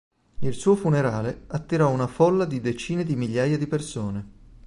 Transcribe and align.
Il 0.39 0.53
suo 0.55 0.73
funerale 0.75 1.43
attirò 1.45 1.91
una 1.91 2.07
folla 2.07 2.45
di 2.45 2.59
decine 2.59 3.03
di 3.03 3.15
migliaia 3.15 3.55
di 3.59 3.67
persone. 3.67 4.29